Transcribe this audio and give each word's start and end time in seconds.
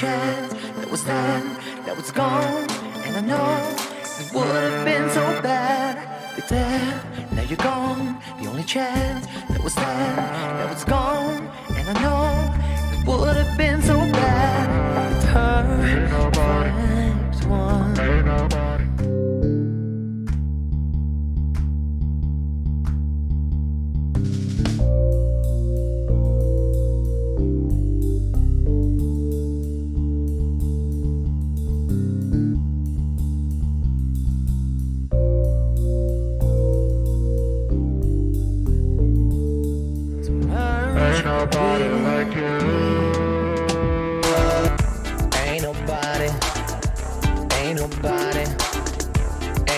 chance 0.00 0.54
that 0.78 0.90
was 0.90 1.04
then, 1.04 1.42
that 1.84 1.94
was 1.94 2.10
gone. 2.10 2.66
And 3.04 3.18
I 3.18 3.20
know 3.20 3.76
it 4.18 4.32
would 4.32 4.46
have 4.46 4.84
been 4.86 5.10
so 5.10 5.42
bad. 5.42 5.94
But 6.34 6.48
there, 6.48 7.04
now 7.32 7.42
you're 7.42 7.58
gone. 7.58 8.16
The 8.40 8.48
only 8.48 8.62
chance 8.62 9.26
that 9.50 9.62
was 9.62 9.74
then, 9.74 10.16
that 10.16 10.72
was 10.72 10.84
gone. 10.84 11.46
And 11.76 11.86
I 11.92 11.96
know 12.00 12.98
it 12.98 13.06
would 13.06 13.36
have 13.36 13.58
been 13.58 13.82
so 13.82 13.99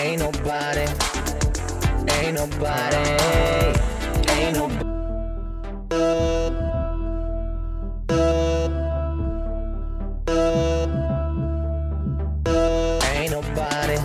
ain't 0.03 0.19
nobody, 0.19 0.85
ain't 2.11 2.35
nobody, 2.35 2.97
ain't 4.31 4.57
nobody. 4.57 4.83
Uh-huh. 5.89 6.49
Ain't 13.13 13.31
nobody, 13.31 13.97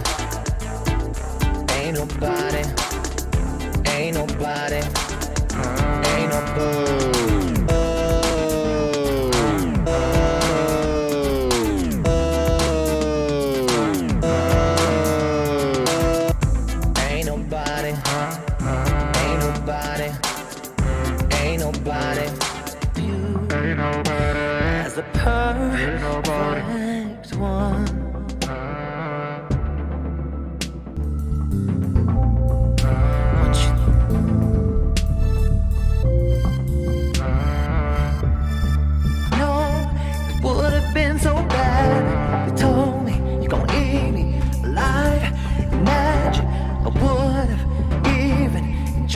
ain't 1.75 1.95
nobody, 1.99 2.63
ain't 3.91 4.15
nobody, 4.15 4.81
ain't 6.07 6.31
nobody. 6.31 7.18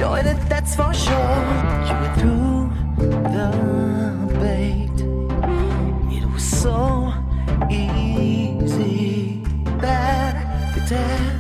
Enjoyed 0.03 0.27
it, 0.27 0.49
that's 0.49 0.75
for 0.75 0.93
sure. 0.93 1.39
You 1.87 1.95
were 2.01 2.15
through 2.19 2.71
the 3.37 3.51
bait. 4.41 4.99
It 6.17 6.25
was 6.33 6.43
so 6.43 7.15
easy. 7.71 9.45
Bad, 9.81 10.35
bad. 10.89 11.32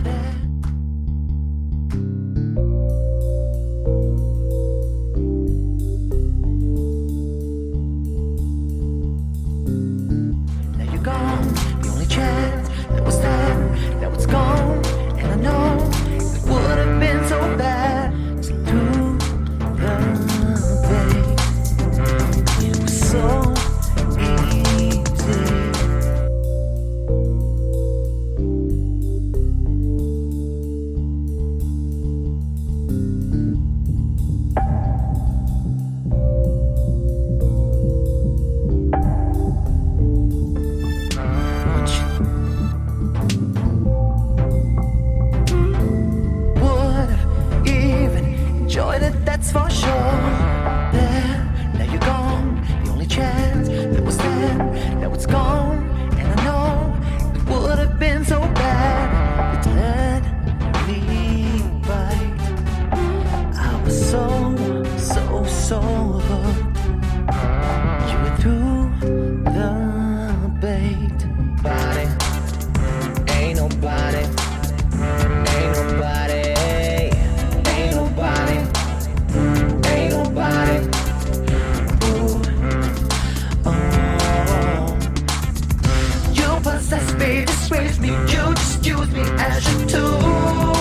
You 86.72 86.78
possess 86.78 87.12
me, 87.14 87.44
disgrace 87.44 87.98
me, 87.98 88.08
you 88.08 88.54
just 88.54 88.86
use 88.86 89.10
me 89.10 89.20
as 89.20 89.72
you 89.72 89.86
do. 89.86 90.71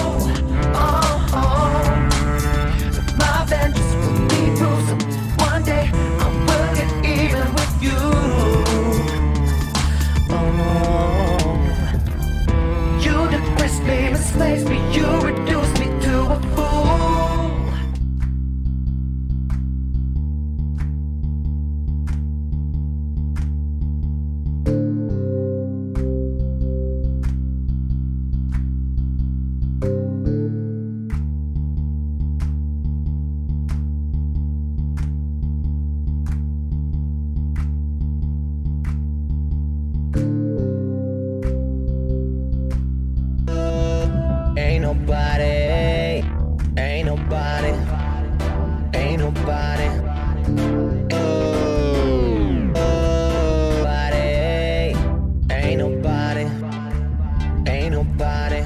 Nobody, 45.02 46.24
ain't 46.78 47.06
nobody, 47.06 47.74
ain't 48.94 49.20
nobody. 49.20 49.90
Nobody, 52.68 54.26
ain't 55.50 55.80
nobody, 55.80 56.46
ain't 57.68 57.92
nobody, 57.94 58.64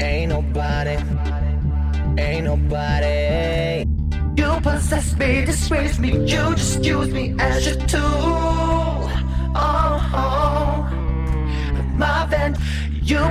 ain't 0.00 0.28
nobody, 0.30 0.96
ain't 2.18 2.44
nobody. 2.44 3.84
You 4.36 4.60
possess 4.62 5.16
me, 5.16 5.44
disgrace 5.44 5.98
me, 5.98 6.12
you 6.12 6.54
just 6.54 6.84
use 6.84 7.08
me 7.08 7.34
as 7.38 7.66
your 7.66 7.86
tool. 7.86 8.87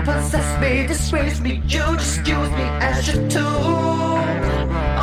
Possess 0.08 0.50
me, 0.62 0.88
disgrace 0.88 1.40
me, 1.42 1.62
you 1.68 1.86
just 1.98 2.20
use 2.20 2.52
me 2.60 2.66
as 2.90 3.08
your 3.10 3.30
tool. 3.30 3.44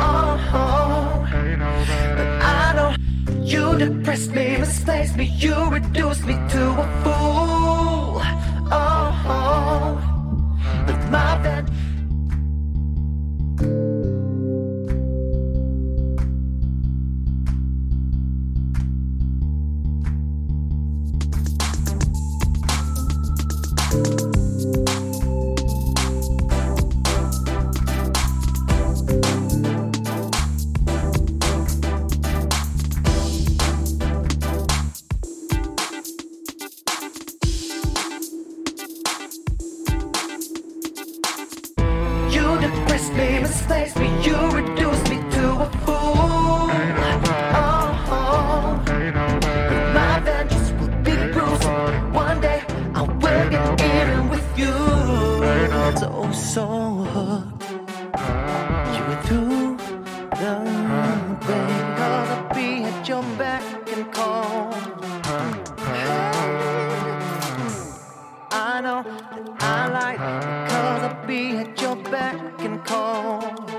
Oh, 0.01 1.27
Ain't 1.31 1.59
but 2.17 2.29
I 2.41 2.73
don't. 2.77 2.97
You 3.45 3.77
depress 3.77 4.27
me, 4.29 4.57
misplaced 4.57 5.15
me, 5.15 5.25
you 5.25 5.55
reduce 5.69 6.21
me 6.25 6.33
to 6.53 6.63
a 6.83 6.87
so 56.55 56.65
hooked. 56.65 57.69
You 58.95 59.01
went 59.09 59.23
through 59.27 59.75
the 60.41 60.55
thing. 61.45 61.71
Gotta 61.99 62.55
be 62.55 62.83
at 62.83 63.05
your 63.09 63.23
back 63.37 63.63
and 63.89 64.09
call. 64.13 64.73
I 68.51 68.79
know 68.85 69.03
that 69.03 69.63
I 69.63 69.87
like. 69.99 70.19
I'll 70.21 71.27
be 71.27 71.57
at 71.57 71.81
your 71.81 71.97
back 71.97 72.61
and 72.61 72.81
call. 72.85 73.74